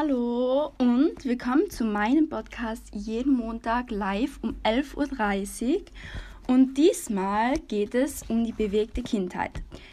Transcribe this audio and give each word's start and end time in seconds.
Hallo 0.00 0.72
und 0.78 1.26
willkommen 1.26 1.68
zu 1.68 1.84
meinem 1.84 2.30
Podcast 2.30 2.86
jeden 2.94 3.36
Montag 3.36 3.90
live 3.90 4.38
um 4.40 4.56
11.30 4.64 5.74
Uhr. 5.74 5.82
Und 6.46 6.72
diesmal 6.78 7.58
geht 7.58 7.94
es 7.94 8.22
um 8.30 8.42
die 8.42 8.52
bewegte 8.52 9.02
Kindheit. 9.02 9.50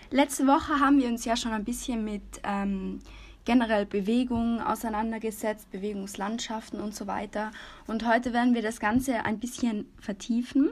Letzte 0.10 0.48
Woche 0.48 0.80
haben 0.80 1.02
wir 1.02 1.10
uns 1.10 1.26
ja 1.26 1.36
schon 1.36 1.52
ein 1.52 1.66
bisschen 1.66 2.06
mit 2.06 2.22
ähm, 2.46 3.00
generell 3.44 3.86
Bewegungen 3.86 4.62
auseinandergesetzt, 4.62 5.70
Bewegungslandschaften 5.72 6.80
und 6.80 6.96
so 6.96 7.06
weiter. 7.06 7.52
Und 7.86 8.08
heute 8.08 8.32
werden 8.32 8.56
wir 8.56 8.62
das 8.62 8.80
Ganze 8.80 9.26
ein 9.26 9.40
bisschen 9.40 9.92
vertiefen. 10.00 10.72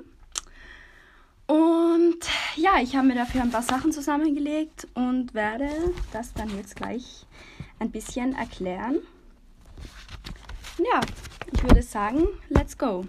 Und 1.47 2.19
ja, 2.55 2.81
ich 2.81 2.95
habe 2.95 3.07
mir 3.07 3.15
dafür 3.15 3.41
ein 3.41 3.51
paar 3.51 3.63
Sachen 3.63 3.91
zusammengelegt 3.91 4.87
und 4.93 5.33
werde 5.33 5.69
das 6.13 6.33
dann 6.33 6.55
jetzt 6.55 6.77
gleich 6.77 7.25
ein 7.79 7.91
bisschen 7.91 8.33
erklären 8.33 8.99
ja, 10.77 11.01
ich 11.53 11.63
würde 11.63 11.81
sagen, 11.81 12.27
let's 12.49 12.77
go. 12.77 13.05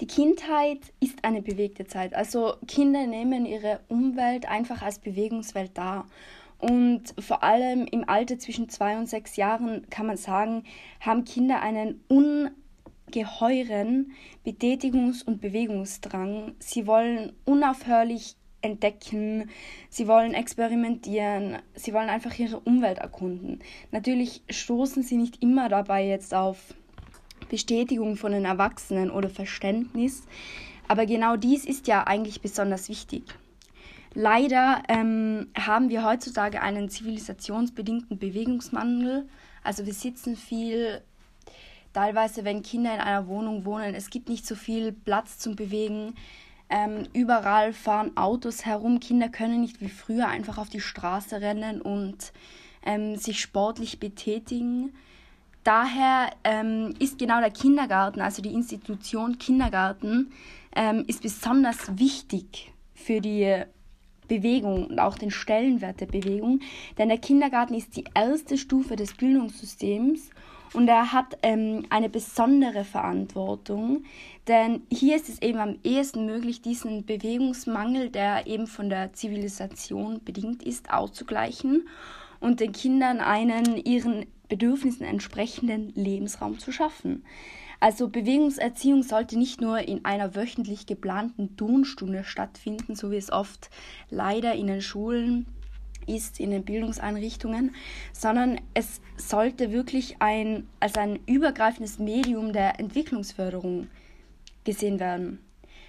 Die 0.00 0.06
Kindheit 0.06 0.78
ist 1.00 1.24
eine 1.24 1.42
bewegte 1.42 1.86
Zeit. 1.86 2.14
Also 2.14 2.54
Kinder 2.66 3.06
nehmen 3.06 3.44
ihre 3.44 3.80
Umwelt 3.88 4.46
einfach 4.46 4.82
als 4.82 4.98
Bewegungswelt 4.98 5.76
dar. 5.76 6.06
Und 6.58 7.14
vor 7.18 7.42
allem 7.42 7.86
im 7.86 8.08
Alter 8.08 8.38
zwischen 8.38 8.68
zwei 8.68 8.98
und 8.98 9.08
sechs 9.08 9.36
Jahren 9.36 9.88
kann 9.90 10.06
man 10.06 10.16
sagen, 10.16 10.64
haben 11.00 11.24
Kinder 11.24 11.60
einen 11.60 12.04
ungeheuren 12.08 14.12
Betätigungs- 14.44 15.24
und 15.24 15.40
Bewegungsdrang. 15.40 16.54
Sie 16.58 16.86
wollen 16.86 17.32
unaufhörlich 17.44 18.36
entdecken, 18.62 19.50
sie 19.88 20.06
wollen 20.06 20.34
experimentieren, 20.34 21.58
sie 21.74 21.92
wollen 21.92 22.10
einfach 22.10 22.38
ihre 22.38 22.60
Umwelt 22.60 22.98
erkunden. 22.98 23.60
Natürlich 23.90 24.42
stoßen 24.50 25.02
sie 25.02 25.16
nicht 25.16 25.42
immer 25.42 25.68
dabei 25.68 26.06
jetzt 26.06 26.34
auf 26.34 26.74
Bestätigung 27.48 28.16
von 28.16 28.32
den 28.32 28.44
Erwachsenen 28.44 29.10
oder 29.10 29.28
Verständnis, 29.28 30.22
aber 30.88 31.06
genau 31.06 31.36
dies 31.36 31.64
ist 31.64 31.86
ja 31.86 32.06
eigentlich 32.06 32.40
besonders 32.40 32.88
wichtig. 32.88 33.22
Leider 34.14 34.82
ähm, 34.88 35.48
haben 35.56 35.88
wir 35.88 36.04
heutzutage 36.04 36.62
einen 36.62 36.90
zivilisationsbedingten 36.90 38.18
Bewegungsmangel. 38.18 39.28
Also 39.62 39.86
wir 39.86 39.94
sitzen 39.94 40.36
viel, 40.36 41.00
teilweise 41.92 42.44
wenn 42.44 42.62
Kinder 42.62 42.92
in 42.92 43.00
einer 43.00 43.28
Wohnung 43.28 43.64
wohnen, 43.64 43.94
es 43.94 44.10
gibt 44.10 44.28
nicht 44.28 44.46
so 44.46 44.56
viel 44.56 44.90
Platz 44.92 45.38
zum 45.38 45.54
Bewegen. 45.54 46.14
Ähm, 46.70 47.08
überall 47.12 47.72
fahren 47.72 48.16
Autos 48.16 48.64
herum. 48.64 49.00
Kinder 49.00 49.28
können 49.28 49.60
nicht 49.60 49.80
wie 49.80 49.88
früher 49.88 50.28
einfach 50.28 50.56
auf 50.56 50.68
die 50.68 50.80
Straße 50.80 51.40
rennen 51.40 51.80
und 51.82 52.32
ähm, 52.84 53.16
sich 53.16 53.40
sportlich 53.40 53.98
betätigen. 53.98 54.92
Daher 55.64 56.30
ähm, 56.44 56.94
ist 57.00 57.18
genau 57.18 57.40
der 57.40 57.50
Kindergarten, 57.50 58.20
also 58.20 58.40
die 58.40 58.54
Institution 58.54 59.38
Kindergarten, 59.38 60.32
ähm, 60.74 61.04
ist 61.06 61.22
besonders 61.22 61.98
wichtig 61.98 62.72
für 62.94 63.20
die 63.20 63.64
Bewegung 64.28 64.86
und 64.86 65.00
auch 65.00 65.18
den 65.18 65.32
Stellenwert 65.32 66.00
der 66.00 66.06
Bewegung. 66.06 66.60
Denn 66.96 67.08
der 67.08 67.18
Kindergarten 67.18 67.74
ist 67.74 67.96
die 67.96 68.04
erste 68.14 68.56
Stufe 68.56 68.94
des 68.94 69.12
Bildungssystems 69.14 70.30
und 70.72 70.88
er 70.88 71.12
hat 71.12 71.38
ähm, 71.42 71.84
eine 71.90 72.08
besondere 72.08 72.84
Verantwortung, 72.84 74.04
denn 74.46 74.82
hier 74.90 75.16
ist 75.16 75.28
es 75.28 75.42
eben 75.42 75.58
am 75.58 75.78
ehesten 75.82 76.26
möglich, 76.26 76.62
diesen 76.62 77.04
Bewegungsmangel, 77.04 78.10
der 78.10 78.46
eben 78.46 78.66
von 78.66 78.88
der 78.88 79.12
Zivilisation 79.12 80.22
bedingt 80.24 80.62
ist, 80.62 80.92
auszugleichen 80.92 81.88
und 82.40 82.60
den 82.60 82.72
Kindern 82.72 83.20
einen 83.20 83.76
ihren 83.76 84.26
Bedürfnissen 84.48 85.06
entsprechenden 85.06 85.92
Lebensraum 85.94 86.58
zu 86.58 86.72
schaffen. 86.72 87.24
Also 87.80 88.08
Bewegungserziehung 88.08 89.02
sollte 89.02 89.38
nicht 89.38 89.60
nur 89.60 89.78
in 89.78 90.04
einer 90.04 90.34
wöchentlich 90.34 90.86
geplanten 90.86 91.56
Turnstunde 91.56 92.24
stattfinden, 92.24 92.94
so 92.94 93.10
wie 93.10 93.16
es 93.16 93.32
oft 93.32 93.70
leider 94.10 94.54
in 94.54 94.66
den 94.66 94.82
Schulen 94.82 95.46
ist 96.16 96.40
in 96.40 96.50
den 96.50 96.64
Bildungseinrichtungen, 96.64 97.74
sondern 98.12 98.60
es 98.74 99.00
sollte 99.16 99.72
wirklich 99.72 100.16
ein, 100.20 100.66
als 100.80 100.96
ein 100.96 101.18
übergreifendes 101.26 101.98
Medium 101.98 102.52
der 102.52 102.78
Entwicklungsförderung 102.80 103.88
gesehen 104.64 105.00
werden. 105.00 105.38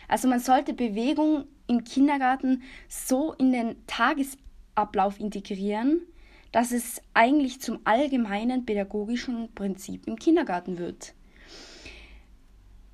Also 0.08 0.28
man 0.28 0.40
sollte 0.40 0.74
Bewegung 0.74 1.46
im 1.68 1.84
Kindergarten 1.84 2.64
so 2.88 3.34
in 3.34 3.52
den 3.52 3.76
Tagesablauf 3.88 5.20
integrieren, 5.20 6.02
dass 6.52 6.72
es 6.72 7.02
eigentlich 7.14 7.62
zum 7.62 7.80
allgemeinen 7.86 8.66
pädagogischen 8.66 9.54
Prinzip 9.54 10.08
im 10.08 10.18
Kindergarten 10.18 10.78
wird. 10.78 11.14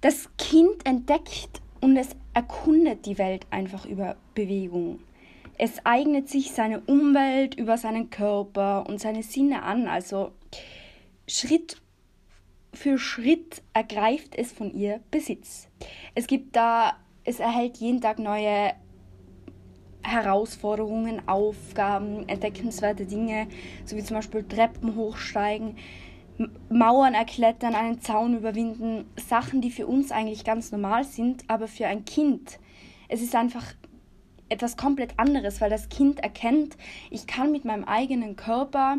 Das 0.02 0.30
Kind 0.38 0.86
entdeckt 0.86 1.62
und 1.82 1.98
es 1.98 2.10
erkundet 2.34 3.06
die 3.08 3.18
Welt 3.18 3.48
einfach 3.50 3.86
über 3.86 4.16
Bewegung. 4.36 5.00
Es 5.58 5.86
eignet 5.86 6.30
sich 6.30 6.52
seine 6.52 6.82
Umwelt 6.82 7.56
über 7.56 7.78
seinen 7.78 8.10
Körper 8.10 8.86
und 8.88 9.00
seine 9.02 9.24
Sinne 9.24 9.64
an. 9.64 9.88
Also 9.88 10.32
Schritt 11.28 11.82
für 12.74 13.00
Schritt 13.00 13.64
ergreift 13.74 14.36
es 14.36 14.52
von 14.52 14.72
ihr 14.72 15.00
Besitz. 15.10 15.68
Es 16.14 16.28
gibt 16.28 16.56
da, 16.56 16.96
es 17.24 17.40
erhält 17.40 17.78
jeden 17.78 18.02
Tag 18.02 18.20
neue 18.20 18.74
Herausforderungen, 20.04 21.28
Aufgaben, 21.28 22.30
entdeckenswerte 22.30 23.06
Dinge, 23.06 23.48
so 23.84 23.98
wie 23.98 24.04
zum 24.04 24.16
Beispiel 24.16 24.44
Treppen 24.44 24.96
hochsteigen, 24.96 25.76
Mauern 26.70 27.16
erklettern, 27.16 27.74
einen 27.74 28.00
Zaun 28.00 28.38
überwinden, 28.38 29.06
Sachen, 29.18 29.60
die 29.60 29.72
für 29.72 29.88
uns 29.88 30.12
eigentlich 30.12 30.46
ganz 30.46 30.72
normal 30.72 31.04
sind, 31.04 31.44
aber 31.48 31.68
für 31.68 31.88
ein 31.88 32.06
Kind, 32.06 32.60
es 33.10 33.22
ist 33.22 33.36
einfach 33.36 33.74
etwas 34.50 34.78
komplett 34.78 35.18
anderes, 35.18 35.62
weil 35.62 35.70
das 35.70 35.90
Kind 35.90 36.20
erkennt, 36.20 36.78
ich 37.10 37.28
kann 37.28 37.52
mit 37.52 37.66
meinem 37.66 37.84
eigenen 37.84 38.36
Körper, 38.36 38.98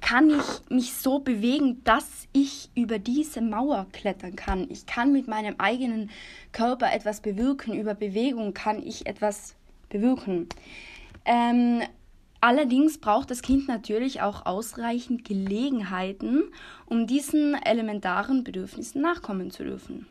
kann 0.00 0.30
ich 0.30 0.70
mich 0.70 0.94
so 0.94 1.18
bewegen, 1.18 1.82
dass 1.84 2.28
ich 2.32 2.70
über 2.74 2.98
diese 2.98 3.42
Mauer 3.42 3.86
klettern 3.92 4.36
kann. 4.36 4.66
Ich 4.70 4.86
kann 4.86 5.12
mit 5.12 5.28
meinem 5.28 5.56
eigenen 5.58 6.10
Körper 6.52 6.92
etwas 6.92 7.20
bewirken. 7.20 7.74
Über 7.78 7.94
Bewegung 7.94 8.54
kann 8.54 8.82
ich 8.82 9.06
etwas 9.06 9.54
bewirken. 9.90 10.48
Ähm, 11.24 11.82
allerdings 12.40 12.98
braucht 12.98 13.30
das 13.30 13.42
Kind 13.42 13.68
natürlich 13.68 14.22
auch 14.22 14.46
ausreichend 14.46 15.24
Gelegenheiten, 15.26 16.44
um 16.86 17.06
diesen 17.06 17.54
elementaren 17.54 18.44
Bedürfnissen 18.44 19.02
nachkommen 19.02 19.50
zu 19.50 19.64
dürfen. 19.64 20.06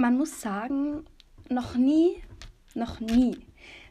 Man 0.00 0.16
muss 0.16 0.40
sagen, 0.40 1.04
noch 1.48 1.74
nie, 1.74 2.22
noch 2.74 3.00
nie 3.00 3.36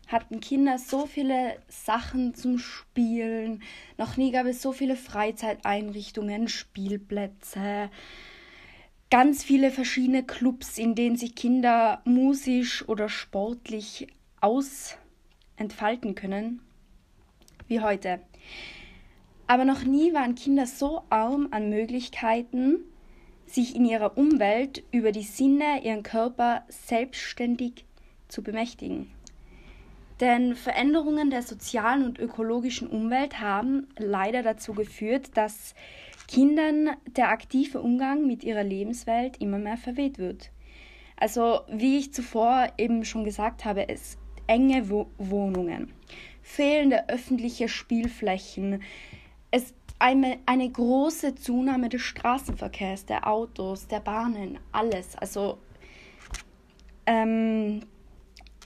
hatten 0.10 0.40
Kinder 0.40 0.80
so 0.80 1.06
viele 1.06 1.58
Sachen 1.68 2.34
zum 2.34 2.58
Spielen, 2.58 3.62
noch 3.98 4.18
nie 4.18 4.32
gab 4.32 4.48
es 4.48 4.62
so 4.62 4.72
viele 4.72 4.96
Freizeiteinrichtungen, 4.96 6.48
Spielplätze, 6.48 7.92
ganz 9.12 9.44
viele 9.44 9.70
verschiedene 9.70 10.24
Clubs, 10.24 10.80
in 10.80 10.96
denen 10.96 11.16
sich 11.16 11.36
Kinder 11.36 12.02
musisch 12.06 12.88
oder 12.90 13.08
sportlich 13.08 14.08
ausentfalten 14.42 16.16
können, 16.16 16.60
wie 17.68 17.82
heute. 17.82 18.20
Aber 19.46 19.66
noch 19.66 19.84
nie 19.84 20.14
waren 20.14 20.34
Kinder 20.34 20.66
so 20.66 21.04
arm 21.10 21.50
an 21.52 21.70
Möglichkeiten, 21.70 22.80
sich 23.50 23.76
in 23.76 23.86
ihrer 23.86 24.18
Umwelt 24.18 24.84
über 24.92 25.12
die 25.12 25.24
Sinne, 25.24 25.84
ihren 25.84 26.04
Körper 26.04 26.64
selbstständig 26.68 27.86
zu 28.28 28.44
bemächtigen. 28.44 29.12
Denn 30.20 30.56
Veränderungen 30.56 31.30
der 31.30 31.44
sozialen 31.44 32.04
und 32.04 32.20
ökologischen 32.20 32.88
Umwelt 32.88 33.40
haben 33.40 33.88
leider 33.98 34.44
dazu 34.44 34.74
geführt, 34.74 35.32
dass 35.36 35.74
Kindern 36.28 36.90
der 37.08 37.30
aktive 37.30 37.82
Umgang 37.82 38.28
mit 38.28 38.44
ihrer 38.44 38.64
Lebenswelt 38.64 39.38
immer 39.42 39.58
mehr 39.58 39.78
verweht 39.78 40.20
wird. 40.20 40.52
Also, 41.16 41.62
wie 41.70 41.98
ich 41.98 42.14
zuvor 42.14 42.68
eben 42.78 43.04
schon 43.04 43.24
gesagt 43.24 43.66
habe, 43.66 43.90
es 43.90 44.18
enge 44.48 44.90
Wohnungen, 44.90 45.94
fehlende 46.42 47.10
öffentliche 47.10 47.68
Spielflächen, 47.68 48.84
es 49.52 49.74
eine, 50.00 50.40
eine 50.46 50.70
große 50.70 51.36
Zunahme 51.36 51.90
des 51.90 52.02
Straßenverkehrs, 52.02 53.06
der 53.06 53.28
Autos, 53.28 53.88
der 53.88 54.00
Bahnen, 54.00 54.58
alles. 54.72 55.16
Also 55.18 55.58
ähm, 57.06 57.82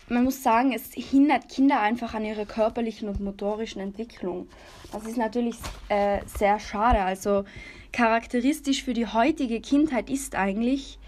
man 0.09 0.23
muss 0.25 0.43
sagen, 0.43 0.73
es 0.73 0.93
hindert 0.93 1.49
Kinder 1.49 1.79
einfach 1.79 2.13
an 2.13 2.25
ihrer 2.25 2.45
körperlichen 2.45 3.09
und 3.09 3.19
motorischen 3.19 3.81
Entwicklung. 3.81 4.47
Das 4.91 5.05
ist 5.05 5.17
natürlich 5.17 5.55
äh, 5.89 6.19
sehr 6.25 6.59
schade. 6.59 6.99
Also 6.99 7.45
charakteristisch 7.91 8.83
für 8.83 8.93
die 8.93 9.07
heutige 9.07 9.59
Kindheit 9.61 10.09
ist 10.09 10.35
eigentlich 10.35 10.99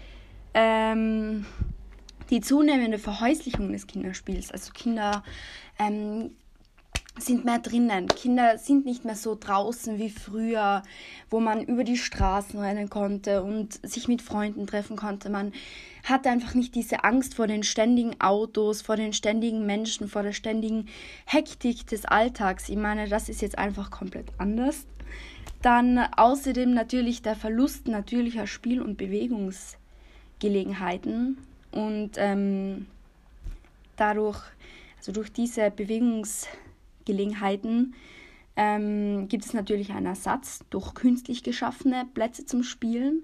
ähm, 0.54 1.46
die 2.30 2.40
zunehmende 2.40 2.98
Verhäuslichung 2.98 3.70
des 3.70 3.86
Kinderspiels. 3.86 4.50
Also 4.50 4.72
Kinder 4.72 5.22
ähm, 5.78 6.30
sind 7.18 7.44
mehr 7.44 7.58
drinnen. 7.58 8.08
Kinder 8.08 8.58
sind 8.58 8.84
nicht 8.84 9.04
mehr 9.04 9.16
so 9.16 9.36
draußen 9.38 9.98
wie 9.98 10.10
früher, 10.10 10.82
wo 11.30 11.40
man 11.40 11.62
über 11.62 11.84
die 11.84 11.96
Straßen 11.96 12.60
rennen 12.60 12.90
konnte 12.90 13.42
und 13.42 13.80
sich 13.88 14.08
mit 14.08 14.22
Freunden 14.22 14.66
treffen 14.66 14.96
konnte. 14.96 15.30
Man 15.30 15.52
hatte 16.04 16.30
einfach 16.30 16.54
nicht 16.54 16.74
diese 16.74 17.04
Angst 17.04 17.34
vor 17.34 17.46
den 17.46 17.62
ständigen 17.62 18.20
Autos, 18.20 18.82
vor 18.82 18.96
den 18.96 19.12
ständigen 19.12 19.64
Menschen, 19.64 20.08
vor 20.08 20.22
der 20.22 20.32
ständigen 20.32 20.88
Hektik 21.24 21.86
des 21.86 22.04
Alltags. 22.04 22.68
Ich 22.68 22.76
meine, 22.76 23.08
das 23.08 23.28
ist 23.28 23.40
jetzt 23.40 23.58
einfach 23.58 23.90
komplett 23.90 24.26
anders. 24.38 24.86
Dann 25.62 25.98
außerdem 25.98 26.74
natürlich 26.74 27.22
der 27.22 27.34
Verlust 27.34 27.88
natürlicher 27.88 28.46
Spiel- 28.46 28.82
und 28.82 28.98
Bewegungsgelegenheiten 28.98 31.38
und 31.72 32.10
ähm, 32.16 32.86
dadurch, 33.96 34.38
also 34.98 35.12
durch 35.12 35.32
diese 35.32 35.70
Bewegungsgelegenheiten, 37.06 37.94
ähm, 38.56 39.28
gibt 39.28 39.44
es 39.44 39.54
natürlich 39.54 39.92
einen 39.92 40.06
Ersatz 40.06 40.60
durch 40.70 40.94
künstlich 40.94 41.42
geschaffene 41.42 42.06
Plätze 42.12 42.44
zum 42.44 42.62
Spielen. 42.62 43.22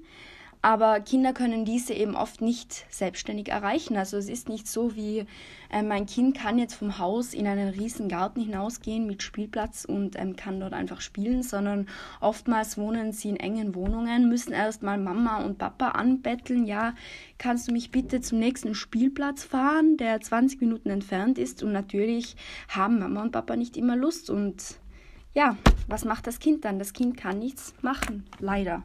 Aber 0.64 1.00
Kinder 1.00 1.32
können 1.32 1.64
diese 1.64 1.92
eben 1.92 2.14
oft 2.14 2.40
nicht 2.40 2.86
selbstständig 2.88 3.48
erreichen. 3.48 3.96
Also 3.96 4.16
es 4.16 4.28
ist 4.28 4.48
nicht 4.48 4.68
so 4.68 4.94
wie 4.94 5.26
äh, 5.70 5.82
mein 5.82 6.06
Kind 6.06 6.38
kann 6.38 6.56
jetzt 6.56 6.74
vom 6.74 7.00
Haus 7.00 7.34
in 7.34 7.48
einen 7.48 7.70
riesen 7.70 8.08
Garten 8.08 8.40
hinausgehen 8.40 9.04
mit 9.04 9.24
Spielplatz 9.24 9.84
und 9.84 10.16
ähm, 10.16 10.36
kann 10.36 10.60
dort 10.60 10.72
einfach 10.72 11.00
spielen, 11.00 11.42
sondern 11.42 11.88
oftmals 12.20 12.78
wohnen 12.78 13.10
sie 13.10 13.30
in 13.30 13.40
engen 13.40 13.74
Wohnungen, 13.74 14.28
müssen 14.28 14.52
erstmal 14.52 14.98
Mama 14.98 15.42
und 15.44 15.58
Papa 15.58 15.88
anbetteln, 15.88 16.64
ja, 16.64 16.94
kannst 17.38 17.66
du 17.66 17.72
mich 17.72 17.90
bitte 17.90 18.20
zum 18.20 18.38
nächsten 18.38 18.76
Spielplatz 18.76 19.42
fahren, 19.42 19.96
der 19.96 20.20
20 20.20 20.60
Minuten 20.60 20.90
entfernt 20.90 21.38
ist 21.38 21.64
und 21.64 21.72
natürlich 21.72 22.36
haben 22.68 23.00
Mama 23.00 23.22
und 23.22 23.32
Papa 23.32 23.56
nicht 23.56 23.76
immer 23.76 23.96
Lust 23.96 24.30
und 24.30 24.76
ja, 25.34 25.56
was 25.88 26.04
macht 26.04 26.28
das 26.28 26.38
Kind 26.38 26.64
dann? 26.64 26.78
Das 26.78 26.92
Kind 26.92 27.16
kann 27.16 27.40
nichts 27.40 27.74
machen, 27.80 28.26
leider. 28.38 28.84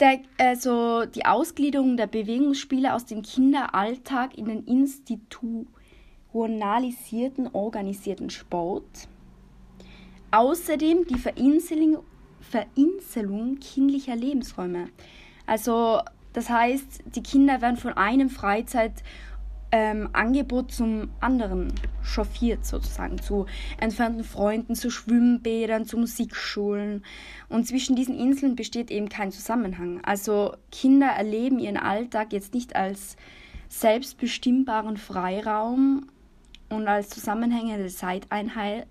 Der, 0.00 0.18
also 0.38 1.04
die 1.04 1.24
Ausgliederung 1.24 1.96
der 1.96 2.08
Bewegungsspiele 2.08 2.94
aus 2.94 3.04
dem 3.04 3.22
Kinderalltag 3.22 4.36
in 4.36 4.46
den 4.46 4.64
institutionalisierten, 4.64 7.48
organisierten 7.52 8.30
Sport. 8.30 9.08
Außerdem 10.32 11.06
die 11.06 11.18
Verinselung, 11.18 12.02
Verinselung 12.40 13.60
kindlicher 13.60 14.16
Lebensräume. 14.16 14.88
Also 15.46 16.00
das 16.32 16.50
heißt, 16.50 17.04
die 17.14 17.22
Kinder 17.22 17.62
werden 17.62 17.76
von 17.76 17.92
einem 17.92 18.28
Freizeit- 18.28 19.04
ähm, 19.74 20.08
Angebot 20.12 20.70
zum 20.70 21.10
anderen 21.18 21.72
chauffiert 22.00 22.64
sozusagen, 22.64 23.20
zu 23.20 23.46
entfernten 23.80 24.22
Freunden, 24.22 24.76
zu 24.76 24.88
Schwimmbädern, 24.88 25.84
zu 25.84 25.98
Musikschulen. 25.98 27.04
Und 27.48 27.66
zwischen 27.66 27.96
diesen 27.96 28.16
Inseln 28.16 28.54
besteht 28.54 28.92
eben 28.92 29.08
kein 29.08 29.32
Zusammenhang. 29.32 30.00
Also 30.04 30.54
Kinder 30.70 31.08
erleben 31.08 31.58
ihren 31.58 31.76
Alltag 31.76 32.32
jetzt 32.32 32.54
nicht 32.54 32.76
als 32.76 33.16
selbstbestimmbaren 33.68 34.96
Freiraum 34.96 36.06
und 36.68 36.86
als 36.86 37.08
zusammenhängende 37.08 37.88
Zeiteinheit, 37.88 38.86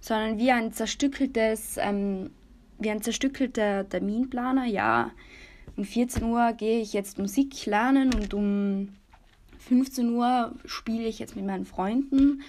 sondern 0.00 0.38
wie 0.38 0.52
ein 0.52 0.72
zerstückeltes, 0.72 1.78
ähm, 1.80 2.30
wie 2.78 2.90
ein 2.90 3.02
zerstückelter 3.02 3.88
Terminplaner. 3.88 4.66
Ja, 4.66 5.10
um 5.76 5.82
14 5.82 6.22
Uhr 6.22 6.52
gehe 6.52 6.80
ich 6.80 6.92
jetzt 6.92 7.18
Musik 7.18 7.66
lernen 7.66 8.14
und 8.14 8.34
um 8.34 8.90
15 9.58 10.10
Uhr 10.14 10.54
spiele 10.64 11.06
ich 11.06 11.18
jetzt 11.18 11.36
mit 11.36 11.44
meinen 11.44 11.66
Freunden, 11.66 12.42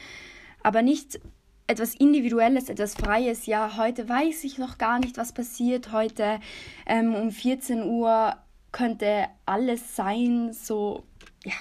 aber 0.63 0.81
nicht 0.81 1.19
etwas 1.67 1.93
Individuelles, 1.95 2.69
etwas 2.69 2.95
Freies. 2.95 3.45
Ja, 3.45 3.77
heute 3.77 4.09
weiß 4.09 4.43
ich 4.43 4.57
noch 4.57 4.77
gar 4.77 4.99
nicht, 4.99 5.17
was 5.17 5.33
passiert. 5.33 5.91
Heute 5.91 6.39
ähm, 6.87 7.13
um 7.13 7.31
14 7.31 7.83
Uhr 7.83 8.35
könnte 8.71 9.27
alles 9.45 9.95
sein, 9.95 10.51
so, 10.51 11.03
ja. 11.45 11.53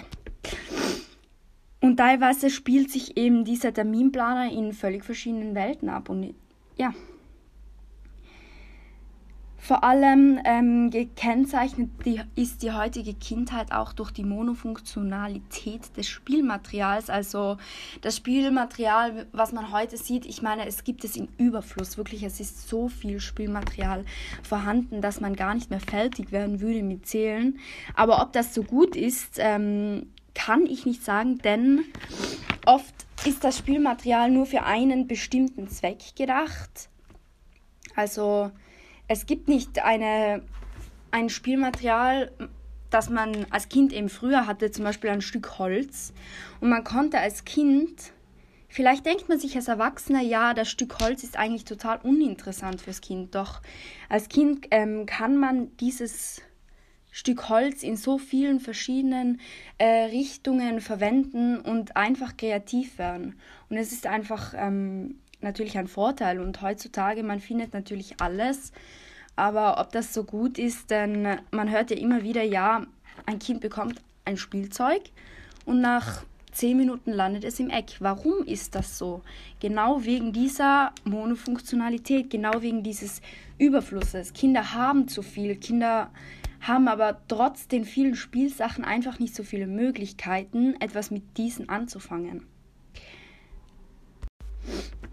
Und 1.80 1.98
teilweise 1.98 2.50
spielt 2.50 2.90
sich 2.90 3.16
eben 3.16 3.44
dieser 3.44 3.72
Terminplaner 3.72 4.50
in 4.50 4.72
völlig 4.72 5.04
verschiedenen 5.04 5.54
Welten 5.54 5.88
ab. 5.88 6.08
Und 6.08 6.34
ja, 6.76 6.92
vor 9.60 9.82
allem 9.82 10.40
ähm, 10.44 10.90
gekennzeichnet 10.90 11.90
die, 12.04 12.20
ist 12.36 12.62
die 12.62 12.72
heutige 12.72 13.12
Kindheit 13.12 13.72
auch 13.72 13.92
durch 13.92 14.12
die 14.12 14.24
Monofunktionalität 14.24 15.96
des 15.96 16.08
Spielmaterials. 16.08 17.10
Also 17.10 17.58
das 18.00 18.16
Spielmaterial, 18.16 19.26
was 19.32 19.52
man 19.52 19.72
heute 19.72 19.96
sieht, 19.96 20.26
ich 20.26 20.42
meine, 20.42 20.66
es 20.66 20.84
gibt 20.84 21.04
es 21.04 21.16
in 21.16 21.28
Überfluss. 21.38 21.98
Wirklich, 21.98 22.22
es 22.22 22.38
ist 22.38 22.68
so 22.68 22.88
viel 22.88 23.18
Spielmaterial 23.18 24.04
vorhanden, 24.42 25.02
dass 25.02 25.20
man 25.20 25.34
gar 25.34 25.54
nicht 25.54 25.70
mehr 25.70 25.80
fertig 25.80 26.30
werden 26.30 26.60
würde 26.60 26.82
mit 26.82 27.06
Zählen. 27.06 27.58
Aber 27.94 28.22
ob 28.22 28.32
das 28.32 28.54
so 28.54 28.62
gut 28.62 28.94
ist, 28.94 29.38
ähm, 29.38 30.06
kann 30.34 30.66
ich 30.66 30.86
nicht 30.86 31.04
sagen, 31.04 31.38
denn 31.38 31.84
oft 32.64 32.94
ist 33.26 33.42
das 33.42 33.58
Spielmaterial 33.58 34.30
nur 34.30 34.46
für 34.46 34.62
einen 34.62 35.08
bestimmten 35.08 35.68
Zweck 35.68 36.14
gedacht. 36.16 36.88
Also 37.96 38.52
es 39.08 39.24
gibt 39.26 39.48
nicht 39.48 39.82
eine, 39.82 40.42
ein 41.10 41.30
Spielmaterial, 41.30 42.30
das 42.90 43.10
man 43.10 43.46
als 43.50 43.68
Kind 43.68 43.92
eben 43.92 44.08
früher 44.08 44.46
hatte, 44.46 44.70
zum 44.70 44.84
Beispiel 44.84 45.10
ein 45.10 45.22
Stück 45.22 45.58
Holz. 45.58 46.12
Und 46.60 46.68
man 46.68 46.84
konnte 46.84 47.18
als 47.18 47.44
Kind, 47.44 48.12
vielleicht 48.68 49.06
denkt 49.06 49.28
man 49.28 49.38
sich 49.38 49.56
als 49.56 49.68
Erwachsener, 49.68 50.20
ja, 50.20 50.54
das 50.54 50.70
Stück 50.70 51.00
Holz 51.00 51.22
ist 51.22 51.38
eigentlich 51.38 51.64
total 51.64 51.98
uninteressant 52.02 52.80
fürs 52.80 53.00
Kind. 53.00 53.34
Doch 53.34 53.62
als 54.08 54.28
Kind 54.28 54.68
ähm, 54.70 55.06
kann 55.06 55.36
man 55.36 55.76
dieses 55.78 56.42
Stück 57.10 57.48
Holz 57.48 57.82
in 57.82 57.96
so 57.96 58.18
vielen 58.18 58.60
verschiedenen 58.60 59.40
äh, 59.78 60.04
Richtungen 60.04 60.80
verwenden 60.80 61.58
und 61.58 61.96
einfach 61.96 62.36
kreativ 62.36 62.98
werden. 62.98 63.38
Und 63.70 63.78
es 63.78 63.92
ist 63.92 64.06
einfach 64.06 64.54
ähm, 64.56 65.18
natürlich 65.40 65.78
ein 65.78 65.88
Vorteil. 65.88 66.40
Und 66.40 66.62
heutzutage, 66.62 67.22
man 67.22 67.40
findet 67.40 67.72
natürlich 67.74 68.20
alles. 68.20 68.72
Aber 69.36 69.80
ob 69.80 69.92
das 69.92 70.12
so 70.12 70.24
gut 70.24 70.58
ist, 70.58 70.90
denn 70.90 71.38
man 71.50 71.70
hört 71.70 71.90
ja 71.90 71.96
immer 71.96 72.22
wieder, 72.22 72.42
ja, 72.42 72.86
ein 73.26 73.38
Kind 73.38 73.60
bekommt 73.60 74.00
ein 74.24 74.36
Spielzeug 74.36 75.02
und 75.64 75.80
nach 75.80 76.24
zehn 76.50 76.76
Minuten 76.76 77.12
landet 77.12 77.44
es 77.44 77.60
im 77.60 77.70
Eck. 77.70 77.96
Warum 78.00 78.44
ist 78.44 78.74
das 78.74 78.98
so? 78.98 79.22
Genau 79.60 80.04
wegen 80.04 80.32
dieser 80.32 80.92
Monofunktionalität, 81.04 82.30
genau 82.30 82.62
wegen 82.62 82.82
dieses 82.82 83.22
Überflusses. 83.58 84.32
Kinder 84.32 84.74
haben 84.74 85.06
zu 85.06 85.22
viel, 85.22 85.56
Kinder 85.56 86.10
haben 86.60 86.88
aber 86.88 87.20
trotz 87.28 87.68
den 87.68 87.84
vielen 87.84 88.16
Spielsachen 88.16 88.84
einfach 88.84 89.18
nicht 89.20 89.34
so 89.34 89.44
viele 89.44 89.66
Möglichkeiten, 89.66 90.74
etwas 90.80 91.10
mit 91.10 91.36
diesen 91.36 91.68
anzufangen. 91.68 92.44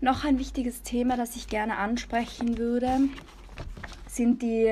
Noch 0.02 0.24
ein 0.24 0.40
wichtiges 0.40 0.84
Thema, 0.84 1.18
das 1.18 1.36
ich 1.36 1.48
gerne 1.48 1.78
ansprechen 1.78 2.58
würde, 2.58 3.00
sind 4.08 4.42
die, 4.42 4.70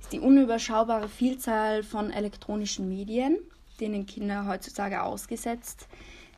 ist 0.00 0.12
die 0.12 0.20
unüberschaubare 0.20 1.08
Vielzahl 1.08 1.82
von 1.82 2.10
elektronischen 2.10 2.88
Medien, 2.88 3.38
denen 3.80 4.06
Kinder 4.06 4.46
heutzutage 4.46 5.02
ausgesetzt 5.02 5.88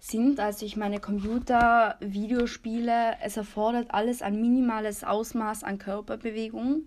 sind. 0.00 0.41
Also 0.41 0.67
ich 0.67 0.76
meine 0.76 1.00
Computer, 1.00 1.97
Videospiele, 2.00 3.17
es 3.23 3.37
erfordert 3.37 3.93
alles 3.93 4.23
ein 4.23 4.41
minimales 4.41 5.03
Ausmaß 5.03 5.65
an 5.65 5.79
Körperbewegung, 5.79 6.83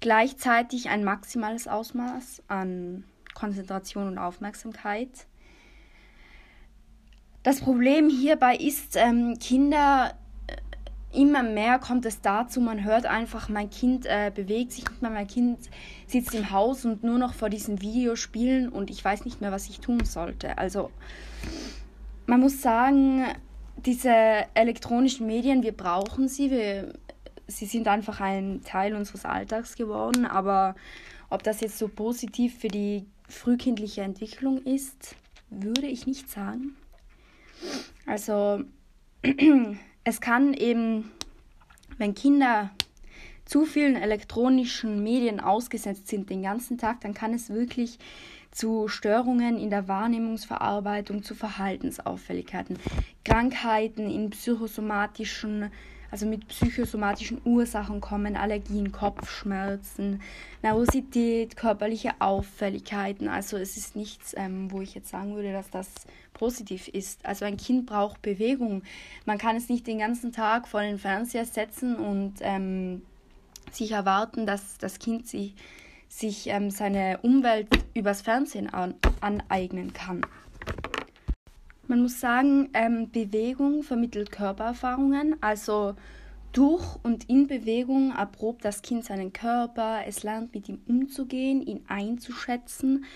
gleichzeitig 0.00 0.88
ein 0.88 1.04
maximales 1.04 1.68
Ausmaß 1.68 2.42
an 2.48 3.04
Konzentration 3.34 4.08
und 4.08 4.18
Aufmerksamkeit. 4.18 5.26
Das 7.42 7.60
Problem 7.60 8.10
hierbei 8.10 8.54
ist, 8.56 8.96
ähm, 8.96 9.38
Kinder 9.38 10.12
äh, 10.46 11.18
immer 11.18 11.42
mehr 11.42 11.78
kommt 11.78 12.04
es 12.04 12.20
dazu, 12.20 12.60
man 12.60 12.84
hört 12.84 13.06
einfach, 13.06 13.48
mein 13.48 13.70
Kind 13.70 14.04
äh, 14.04 14.30
bewegt 14.34 14.72
sich 14.72 14.86
nicht 14.86 15.00
mehr, 15.00 15.10
mein 15.10 15.26
Kind 15.26 15.58
sitzt 16.06 16.34
im 16.34 16.50
Haus 16.50 16.84
und 16.84 17.02
nur 17.02 17.18
noch 17.18 17.32
vor 17.32 17.48
diesen 17.48 17.80
Videospielen 17.80 18.68
und 18.68 18.90
ich 18.90 19.02
weiß 19.02 19.24
nicht 19.24 19.40
mehr, 19.40 19.52
was 19.52 19.70
ich 19.70 19.80
tun 19.80 20.04
sollte. 20.04 20.58
Also 20.58 20.90
man 22.26 22.40
muss 22.40 22.60
sagen, 22.60 23.24
diese 23.86 24.12
elektronischen 24.52 25.26
Medien, 25.26 25.62
wir 25.62 25.72
brauchen 25.72 26.28
sie, 26.28 26.50
wir, 26.50 26.92
sie 27.46 27.64
sind 27.64 27.88
einfach 27.88 28.20
ein 28.20 28.60
Teil 28.64 28.94
unseres 28.94 29.24
Alltags 29.24 29.76
geworden, 29.76 30.26
aber 30.26 30.74
ob 31.30 31.42
das 31.42 31.62
jetzt 31.62 31.78
so 31.78 31.88
positiv 31.88 32.58
für 32.58 32.68
die 32.68 33.06
frühkindliche 33.30 34.02
Entwicklung 34.02 34.62
ist, 34.62 35.16
würde 35.48 35.86
ich 35.86 36.06
nicht 36.06 36.28
sagen. 36.28 36.76
Also 38.06 38.64
es 40.04 40.20
kann 40.20 40.54
eben, 40.54 41.10
wenn 41.98 42.14
Kinder 42.14 42.70
zu 43.44 43.64
vielen 43.64 43.96
elektronischen 43.96 45.02
Medien 45.02 45.40
ausgesetzt 45.40 46.08
sind 46.08 46.30
den 46.30 46.42
ganzen 46.42 46.78
Tag, 46.78 47.00
dann 47.00 47.14
kann 47.14 47.34
es 47.34 47.50
wirklich 47.50 47.98
zu 48.52 48.88
Störungen 48.88 49.58
in 49.58 49.70
der 49.70 49.88
Wahrnehmungsverarbeitung, 49.88 51.22
zu 51.22 51.34
Verhaltensauffälligkeiten, 51.34 52.78
Krankheiten 53.24 54.10
in 54.10 54.30
psychosomatischen 54.30 55.70
also 56.10 56.26
mit 56.26 56.48
psychosomatischen 56.48 57.40
Ursachen 57.44 58.00
kommen 58.00 58.36
Allergien, 58.36 58.90
Kopfschmerzen, 58.90 60.20
Nervosität, 60.62 61.56
körperliche 61.56 62.12
Auffälligkeiten. 62.18 63.28
Also 63.28 63.56
es 63.56 63.76
ist 63.76 63.94
nichts, 63.94 64.34
ähm, 64.36 64.70
wo 64.72 64.80
ich 64.80 64.94
jetzt 64.94 65.10
sagen 65.10 65.36
würde, 65.36 65.52
dass 65.52 65.70
das 65.70 65.88
positiv 66.34 66.88
ist. 66.88 67.24
Also 67.24 67.44
ein 67.44 67.56
Kind 67.56 67.86
braucht 67.86 68.22
Bewegung. 68.22 68.82
Man 69.24 69.38
kann 69.38 69.56
es 69.56 69.68
nicht 69.68 69.86
den 69.86 69.98
ganzen 69.98 70.32
Tag 70.32 70.66
vor 70.66 70.80
den 70.80 70.98
Fernseher 70.98 71.44
setzen 71.44 71.96
und 71.96 72.34
ähm, 72.40 73.02
sich 73.70 73.92
erwarten, 73.92 74.46
dass 74.46 74.78
das 74.78 74.98
Kind 74.98 75.28
sich, 75.28 75.54
sich 76.08 76.48
ähm, 76.48 76.70
seine 76.70 77.18
Umwelt 77.22 77.68
übers 77.94 78.20
Fernsehen 78.20 78.68
an, 78.68 78.94
aneignen 79.20 79.92
kann. 79.92 80.22
Man 81.90 82.02
muss 82.02 82.20
sagen, 82.20 82.68
ähm, 82.72 83.10
Bewegung 83.10 83.82
vermittelt 83.82 84.30
Körpererfahrungen, 84.30 85.34
also 85.42 85.96
durch 86.52 86.84
und 87.02 87.28
in 87.28 87.48
Bewegung 87.48 88.14
erprobt 88.16 88.64
das 88.64 88.82
Kind 88.82 89.04
seinen 89.04 89.32
Körper, 89.32 90.02
es 90.06 90.22
lernt 90.22 90.54
mit 90.54 90.68
ihm 90.68 90.80
umzugehen, 90.86 91.66
ihn 91.66 91.82
einzuschätzen 91.88 93.06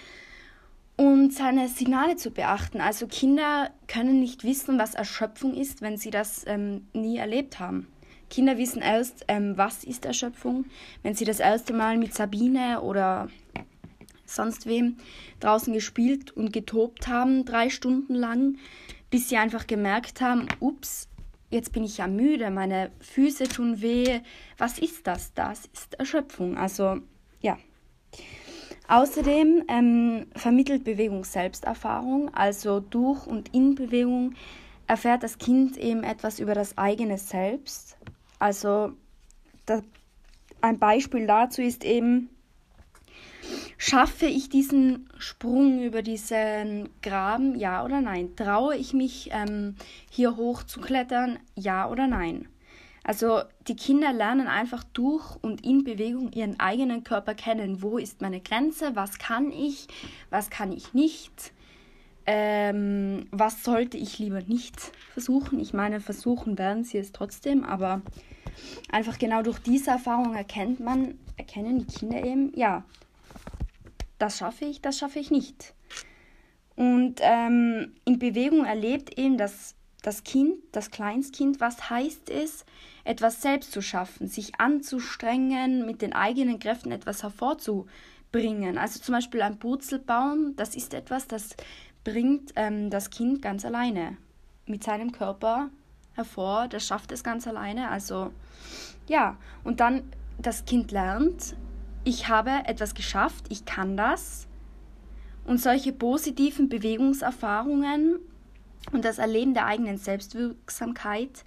und 0.97 1.33
seine 1.33 1.69
Signale 1.69 2.17
zu 2.17 2.33
beachten. 2.33 2.81
Also 2.81 3.07
Kinder 3.07 3.71
können 3.87 4.19
nicht 4.19 4.43
wissen, 4.43 4.77
was 4.77 4.97
Erschöpfung 4.97 5.55
ist, 5.55 5.81
wenn 5.81 5.97
sie 5.97 6.11
das 6.11 6.45
ähm, 6.49 6.89
nie 6.95 7.19
erlebt 7.19 7.61
haben. 7.61 7.87
Kinder 8.29 8.59
wissen 8.59 8.83
erst, 8.83 9.25
ähm, 9.29 9.57
was 9.57 9.85
ist 9.85 10.05
Erschöpfung, 10.05 10.65
wenn 11.05 11.15
sie 11.15 11.25
das 11.25 11.39
erste 11.39 11.75
Mal 11.75 11.97
mit 11.97 12.13
Sabine 12.13 12.81
oder 12.81 13.29
sonst 14.35 14.67
wem 14.67 14.97
draußen 15.41 15.73
gespielt 15.73 16.31
und 16.37 16.53
getobt 16.53 17.09
haben, 17.09 17.45
drei 17.45 17.71
Stunden 17.71 18.15
lang, 18.15 18.59
bis 19.11 19.29
sie 19.29 19.37
einfach 19.37 19.67
gemerkt 19.67 20.21
haben, 20.21 20.47
ups, 20.61 21.09
jetzt 21.51 21.73
bin 21.73 21.85
ich 21.85 21.99
ja 21.99 22.07
müde, 22.07 22.51
meine 22.51 22.91
Füße 23.01 23.45
tun 23.45 23.81
weh. 23.81 24.21
Was 24.59 24.79
ist 24.79 25.07
das? 25.07 25.33
Das 25.35 25.67
ist 25.73 25.95
Erschöpfung. 25.95 26.57
Also 26.57 26.99
ja. 27.41 27.59
Außerdem 28.89 29.65
ähm, 29.69 30.27
vermittelt 30.35 30.85
Bewegung 30.85 31.25
Selbsterfahrung, 31.25 32.35
also 32.35 32.81
durch 32.81 33.27
und 33.27 33.55
in 33.55 33.75
Bewegung 33.75 34.35
erfährt 34.87 35.23
das 35.23 35.39
Kind 35.39 35.79
eben 35.79 36.03
etwas 36.03 36.39
über 36.39 36.55
das 36.55 36.77
eigene 36.77 37.17
Selbst. 37.17 37.97
Also 38.39 38.93
das, 39.65 39.83
ein 40.61 40.79
Beispiel 40.79 41.27
dazu 41.27 41.63
ist 41.63 41.85
eben, 41.85 42.29
Schaffe 43.77 44.27
ich 44.27 44.49
diesen 44.49 45.09
Sprung 45.19 45.83
über 45.83 46.03
diesen 46.03 46.89
Graben, 47.03 47.59
ja 47.59 47.85
oder 47.85 48.01
nein? 48.01 48.37
Traue 48.37 48.77
ich 48.77 48.93
mich, 48.93 49.31
ähm, 49.33 49.75
hier 50.11 50.37
hoch 50.37 50.63
zu 50.63 50.81
klettern, 50.81 51.39
ja 51.57 51.89
oder 51.89 52.07
nein? 52.07 52.49
Also 53.03 53.43
die 53.69 53.77
Kinder 53.77 54.13
lernen 54.15 54.47
einfach 54.47 54.83
durch 54.83 55.37
und 55.43 55.65
in 55.65 55.85
Bewegung 55.85 56.33
ihren 56.33 56.59
eigenen 56.59 57.05
Körper 57.05 57.35
kennen. 57.35 57.83
Wo 57.83 57.99
ist 57.99 58.23
meine 58.23 58.41
Grenze? 58.41 58.97
Was 58.97 59.19
kann 59.19 59.53
ich? 59.53 59.89
Was 60.31 60.49
kann 60.49 60.73
ich 60.73 60.95
nicht? 60.95 61.53
Ähm, 62.27 63.27
was 63.31 63.63
sollte 63.63 63.99
ich 63.99 64.19
lieber 64.19 64.41
nicht 64.41 64.81
versuchen? 65.13 65.61
Ich 65.61 65.75
meine, 65.75 66.01
versuchen 66.01 66.57
werden 66.57 66.83
sie 66.85 66.97
es 66.97 67.13
trotzdem, 67.13 67.65
aber 67.65 68.01
einfach 68.91 69.19
genau 69.19 69.43
durch 69.43 69.59
diese 69.59 69.91
Erfahrung 69.91 70.35
erkennt 70.35 70.81
man, 70.81 71.19
erkennen 71.37 71.81
die 71.81 71.95
Kinder 71.95 72.25
eben, 72.25 72.53
ja, 72.57 72.85
das 74.19 74.39
schaffe 74.39 74.65
ich, 74.65 74.81
das 74.81 74.99
schaffe 74.99 75.19
ich 75.19 75.31
nicht. 75.31 75.75
Und 76.77 77.21
ähm, 77.21 77.95
in 78.05 78.19
Bewegung 78.19 78.65
erlebt 78.65 79.19
eben 79.19 79.39
das, 79.39 79.75
das 80.03 80.25
Kind, 80.25 80.57
das 80.73 80.91
Kleinstkind, 80.91 81.61
was 81.61 81.89
heißt 81.91 82.31
es, 82.31 82.65
etwas 83.05 83.43
selbst 83.43 83.73
zu 83.73 83.81
schaffen, 83.81 84.27
sich 84.27 84.59
anzustrengen, 84.59 85.87
mit 85.87 86.03
den 86.03 86.13
eigenen 86.13 86.59
Kräften 86.59 86.91
etwas 86.91 87.23
hervorzubringen. 87.23 88.79
Also 88.79 89.01
zum 89.01 89.15
Beispiel 89.15 89.43
ein 89.43 89.59
Purzelbaum, 89.59 90.57
das 90.57 90.75
ist 90.75 90.95
etwas, 90.95 91.29
das 91.29 91.57
bringt 92.03 92.53
ähm, 92.57 92.91
das 92.91 93.11
Kind 93.11 93.41
ganz 93.41 93.65
alleine 93.65 94.17
mit 94.67 94.83
seinem 94.83 95.13
Körper 95.13 95.71
hervor, 96.15 96.69
das 96.69 96.87
schafft 96.87 97.13
es 97.13 97.23
ganz 97.23 97.47
alleine. 97.47 97.91
Also 97.91 98.33
ja, 99.07 99.37
und 99.63 99.81
dann 99.81 100.11
das 100.39 100.65
Kind 100.65 100.91
lernt, 100.91 101.55
ich 102.05 102.29
habe 102.29 102.51
etwas 102.67 102.95
geschafft, 102.95 103.47
ich 103.49 103.65
kann 103.65 103.97
das. 103.97 104.47
Und 105.45 105.61
solche 105.61 105.93
positiven 105.93 106.69
Bewegungserfahrungen 106.69 108.19
und 108.93 109.05
das 109.05 109.19
Erleben 109.19 109.55
der 109.55 109.67
eigenen 109.67 109.99
Selbstwirksamkeit 109.99 111.45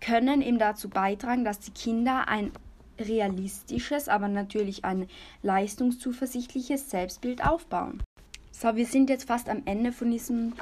können 0.00 0.42
eben 0.42 0.58
dazu 0.58 0.88
beitragen, 0.88 1.44
dass 1.44 1.60
die 1.60 1.70
Kinder 1.70 2.28
ein 2.28 2.50
realistisches, 2.98 4.08
aber 4.08 4.28
natürlich 4.28 4.84
ein 4.84 5.06
leistungszuversichtliches 5.42 6.90
Selbstbild 6.90 7.46
aufbauen. 7.46 8.02
So, 8.50 8.76
wir 8.76 8.86
sind 8.86 9.08
jetzt 9.08 9.28
fast 9.28 9.48
am 9.48 9.62
Ende 9.64 9.92
von 9.92 10.10
diesem 10.10 10.52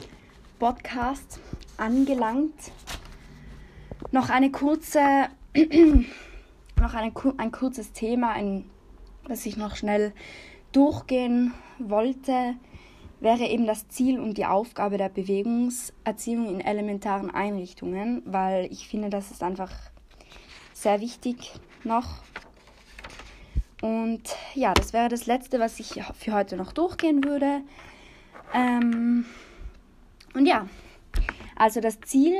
Podcast 0.58 1.40
angelangt. 1.76 2.54
Noch 4.12 4.30
eine 4.30 4.50
kurze, 4.50 5.28
noch 6.80 6.94
eine, 6.94 7.12
ein 7.38 7.52
kurzes 7.52 7.92
Thema, 7.92 8.32
ein 8.32 8.64
das 9.30 9.46
ich 9.46 9.56
noch 9.56 9.76
schnell 9.76 10.12
durchgehen 10.72 11.54
wollte, 11.78 12.54
wäre 13.20 13.44
eben 13.44 13.66
das 13.66 13.88
Ziel 13.88 14.18
und 14.18 14.36
die 14.38 14.46
Aufgabe 14.46 14.98
der 14.98 15.08
Bewegungserziehung 15.08 16.48
in 16.48 16.60
elementaren 16.60 17.30
Einrichtungen, 17.30 18.22
weil 18.24 18.70
ich 18.72 18.88
finde, 18.88 19.08
das 19.08 19.30
ist 19.30 19.42
einfach 19.42 19.72
sehr 20.72 21.00
wichtig 21.00 21.52
noch. 21.84 22.22
Und 23.82 24.22
ja, 24.54 24.74
das 24.74 24.92
wäre 24.92 25.08
das 25.08 25.26
Letzte, 25.26 25.60
was 25.60 25.80
ich 25.80 26.02
für 26.18 26.32
heute 26.32 26.56
noch 26.56 26.72
durchgehen 26.72 27.24
würde. 27.24 27.62
Ähm, 28.52 29.24
und 30.34 30.46
ja, 30.46 30.66
also 31.56 31.80
das 31.80 32.00
Ziel 32.00 32.34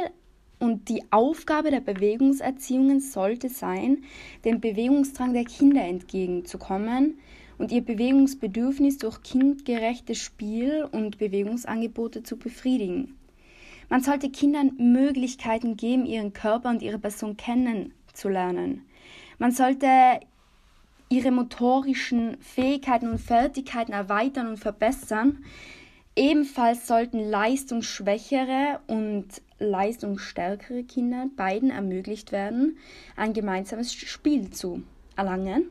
und 0.60 0.88
die 0.88 1.02
Aufgabe 1.10 1.70
der 1.70 1.80
Bewegungserziehungen 1.80 3.00
sollte 3.00 3.48
sein, 3.48 4.04
dem 4.44 4.60
Bewegungsdrang 4.60 5.32
der 5.32 5.44
Kinder 5.44 5.82
entgegenzukommen 5.82 7.18
und 7.58 7.72
ihr 7.72 7.82
Bewegungsbedürfnis 7.82 8.98
durch 8.98 9.22
kindgerechtes 9.22 10.18
Spiel 10.18 10.86
und 10.92 11.18
Bewegungsangebote 11.18 12.22
zu 12.22 12.36
befriedigen. 12.36 13.16
Man 13.88 14.02
sollte 14.02 14.30
Kindern 14.30 14.72
Möglichkeiten 14.78 15.76
geben, 15.76 16.06
ihren 16.06 16.32
Körper 16.32 16.70
und 16.70 16.80
ihre 16.80 16.98
Person 16.98 17.36
kennenzulernen. 17.36 18.82
Man 19.38 19.50
sollte 19.50 19.88
ihre 21.08 21.32
motorischen 21.32 22.36
Fähigkeiten 22.40 23.08
und 23.08 23.18
Fertigkeiten 23.18 23.92
erweitern 23.92 24.46
und 24.46 24.58
verbessern. 24.58 25.44
Ebenfalls 26.16 26.86
sollten 26.86 27.20
leistungsschwächere 27.30 28.80
und 28.88 29.26
leistungsstärkere 29.58 30.82
Kinder 30.84 31.26
beiden 31.36 31.70
ermöglicht 31.70 32.32
werden, 32.32 32.78
ein 33.16 33.32
gemeinsames 33.32 33.92
Spiel 33.92 34.50
zu 34.50 34.82
erlangen. 35.16 35.64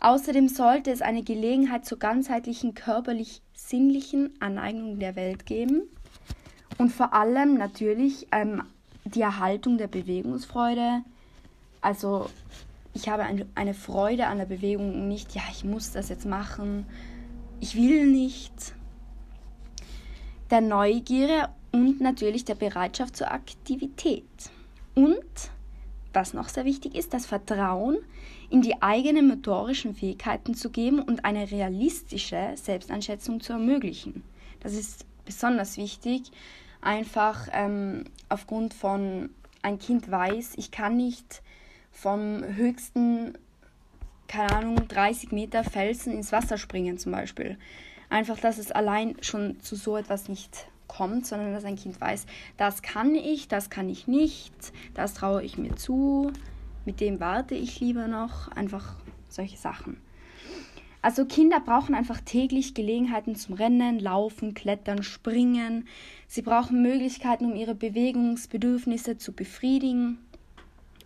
Außerdem 0.00 0.48
sollte 0.48 0.90
es 0.90 1.02
eine 1.02 1.22
Gelegenheit 1.22 1.84
zur 1.84 1.98
ganzheitlichen 1.98 2.74
körperlich-sinnlichen 2.74 4.32
Aneignung 4.40 4.98
der 4.98 5.16
Welt 5.16 5.46
geben 5.46 5.82
und 6.78 6.90
vor 6.90 7.14
allem 7.14 7.54
natürlich 7.54 8.28
ähm, 8.32 8.62
die 9.04 9.22
Erhaltung 9.22 9.78
der 9.78 9.88
Bewegungsfreude. 9.88 11.02
Also 11.80 12.28
ich 12.94 13.08
habe 13.08 13.24
eine, 13.24 13.46
eine 13.54 13.74
Freude 13.74 14.26
an 14.26 14.38
der 14.38 14.46
Bewegung 14.46 15.08
nicht, 15.08 15.34
ja, 15.34 15.42
ich 15.50 15.64
muss 15.64 15.92
das 15.92 16.08
jetzt 16.08 16.26
machen, 16.26 16.86
ich 17.60 17.76
will 17.76 18.06
nicht. 18.06 18.75
Der 20.50 20.60
Neugierde 20.60 21.48
und 21.72 22.00
natürlich 22.00 22.44
der 22.44 22.54
Bereitschaft 22.54 23.16
zur 23.16 23.30
Aktivität. 23.30 24.24
Und, 24.94 25.50
was 26.12 26.34
noch 26.34 26.48
sehr 26.48 26.64
wichtig 26.64 26.94
ist, 26.94 27.12
das 27.12 27.26
Vertrauen 27.26 27.98
in 28.48 28.62
die 28.62 28.80
eigenen 28.80 29.28
motorischen 29.28 29.94
Fähigkeiten 29.94 30.54
zu 30.54 30.70
geben 30.70 31.00
und 31.00 31.24
eine 31.24 31.50
realistische 31.50 32.52
Selbsteinschätzung 32.54 33.40
zu 33.40 33.54
ermöglichen. 33.54 34.22
Das 34.60 34.74
ist 34.74 35.04
besonders 35.24 35.76
wichtig, 35.76 36.30
einfach 36.80 37.48
ähm, 37.52 38.04
aufgrund 38.28 38.72
von 38.72 39.30
ein 39.62 39.78
Kind 39.78 40.10
weiß, 40.10 40.54
ich 40.56 40.70
kann 40.70 40.96
nicht 40.96 41.42
vom 41.90 42.44
höchsten, 42.44 43.36
keine 44.28 44.56
Ahnung, 44.56 44.88
30 44.88 45.32
Meter 45.32 45.64
Felsen 45.64 46.12
ins 46.12 46.30
Wasser 46.30 46.56
springen 46.56 46.98
zum 46.98 47.12
Beispiel. 47.12 47.58
Einfach, 48.08 48.38
dass 48.38 48.58
es 48.58 48.70
allein 48.72 49.16
schon 49.20 49.60
zu 49.60 49.76
so 49.76 49.96
etwas 49.96 50.28
nicht 50.28 50.68
kommt, 50.86 51.26
sondern 51.26 51.52
dass 51.52 51.64
ein 51.64 51.76
Kind 51.76 52.00
weiß, 52.00 52.26
das 52.56 52.82
kann 52.82 53.14
ich, 53.14 53.48
das 53.48 53.70
kann 53.70 53.88
ich 53.88 54.06
nicht, 54.06 54.54
das 54.94 55.14
traue 55.14 55.42
ich 55.42 55.58
mir 55.58 55.74
zu, 55.76 56.32
mit 56.84 57.00
dem 57.00 57.20
warte 57.20 57.54
ich 57.54 57.80
lieber 57.80 58.06
noch, 58.06 58.48
einfach 58.48 58.94
solche 59.28 59.56
Sachen. 59.56 60.00
Also 61.02 61.24
Kinder 61.24 61.60
brauchen 61.60 61.94
einfach 61.94 62.20
täglich 62.20 62.74
Gelegenheiten 62.74 63.36
zum 63.36 63.54
Rennen, 63.54 64.00
Laufen, 64.00 64.54
Klettern, 64.54 65.04
Springen. 65.04 65.86
Sie 66.26 66.42
brauchen 66.42 66.82
Möglichkeiten, 66.82 67.44
um 67.44 67.54
ihre 67.54 67.76
Bewegungsbedürfnisse 67.76 69.16
zu 69.16 69.32
befriedigen. 69.32 70.18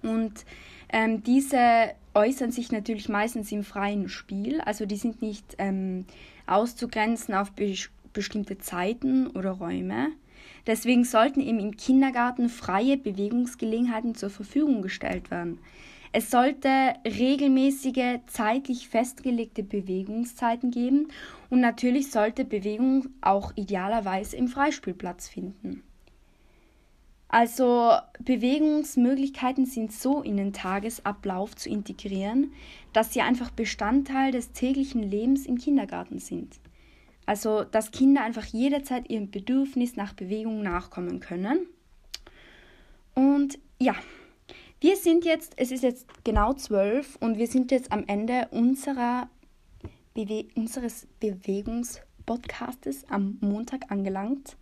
Und 0.03 0.47
ähm, 0.89 1.23
diese 1.23 1.91
äußern 2.15 2.51
sich 2.51 2.73
natürlich 2.73 3.11
meistens 3.11 3.53
im 3.53 3.63
freien 3.63 4.09
Spiel. 4.09 4.63
Also 4.63 4.87
die 4.87 4.97
sind 4.97 5.21
nicht 5.21 5.57
ähm, 5.59 6.07
auszugrenzen 6.51 7.35
auf 7.35 7.53
be 7.53 7.75
bestimmte 8.13 8.59
Zeiten 8.59 9.29
oder 9.29 9.53
Räume. 9.53 10.09
Deswegen 10.67 11.05
sollten 11.05 11.41
eben 11.41 11.61
im 11.61 11.77
Kindergarten 11.77 12.49
freie 12.49 12.97
Bewegungsgelegenheiten 12.97 14.17
zur 14.17 14.31
Verfügung 14.31 14.83
gestellt 14.83 15.31
werden. 15.31 15.59
Es 16.13 16.29
sollte 16.31 16.95
regelmäßige, 17.07 18.19
zeitlich 18.27 18.89
festgelegte 18.89 19.63
Bewegungszeiten 19.63 20.73
geben 20.73 21.09
und 21.51 21.61
natürlich 21.61 22.11
sollte 22.11 22.45
Bewegung 22.45 23.11
auch 23.21 23.53
idealerweise 23.55 24.37
im 24.37 24.49
Freispielplatz 24.49 25.29
finden. 25.29 25.85
Also 27.33 27.93
Bewegungsmöglichkeiten 28.19 29.65
sind 29.65 29.93
so 29.93 30.21
in 30.21 30.37
den 30.37 30.53
Tagesablauf 30.53 31.55
zu 31.55 31.69
integrieren, 31.69 32.53
dass 32.93 33.13
sie 33.13 33.21
einfach 33.21 33.51
Bestandteil 33.53 34.33
des 34.33 34.51
täglichen 34.51 35.03
Lebens 35.05 35.47
im 35.47 35.57
Kindergarten 35.57 36.19
sind. 36.19 36.59
Also 37.27 37.63
dass 37.63 37.93
Kinder 37.93 38.25
einfach 38.25 38.47
jederzeit 38.47 39.09
ihrem 39.09 39.31
Bedürfnis 39.31 39.95
nach 39.95 40.13
Bewegung 40.13 40.63
nachkommen 40.63 41.21
können. 41.21 41.69
Und 43.15 43.61
ja, 43.79 43.95
wir 44.81 44.97
sind 44.97 45.25
jetzt, 45.25 45.53
es 45.57 45.71
ist 45.71 45.85
jetzt 45.85 46.09
genau 46.25 46.55
zwölf 46.55 47.17
und 47.21 47.39
wir 47.39 47.47
sind 47.47 47.71
jetzt 47.71 47.93
am 47.93 48.05
Ende 48.09 48.49
unserer 48.51 49.29
Bewe 50.15 50.49
unseres 50.57 51.07
Bewegungspodcastes 51.21 53.05
am 53.09 53.39
Montag 53.41 53.93
angelangt. 53.93 54.57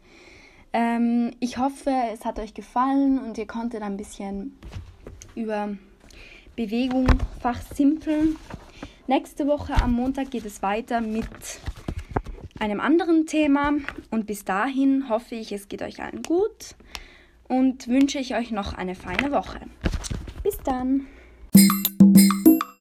Ähm, 0.73 1.33
ich 1.41 1.59
hoffe, 1.59 1.93
es 2.13 2.25
hat 2.25 2.39
euch 2.39 2.55
gefallen 2.55 3.19
und 3.19 3.39
ihr 3.39 3.47
konntet 3.47 3.83
ein 3.83 3.97
bisschen 3.97 4.59
über 5.35 5.77
Bewegung 6.57 7.07
fachsimpeln. 7.41 8.37
Nächste 9.07 9.47
Woche 9.47 9.75
am 9.81 9.93
Montag 9.93 10.31
geht 10.31 10.45
es 10.45 10.63
weiter 10.63 11.01
mit 11.01 11.29
einem 12.59 12.81
anderen 12.81 13.27
Thema 13.27 13.75
und 14.11 14.27
bis 14.27 14.45
dahin 14.45 15.09
hoffe 15.09 15.37
ich, 15.37 15.53
es 15.53 15.69
geht 15.69 15.83
euch 15.83 16.03
allen 16.03 16.23
gut 16.23 16.75
und 17.49 17.89
wünsche 17.89 18.19
ich 18.19 18.35
euch 18.35 18.51
noch 18.51 18.75
eine 18.75 18.95
feine 18.95 19.33
Woche. 19.33 19.61
Bis 20.43 20.59
dann! 20.59 21.07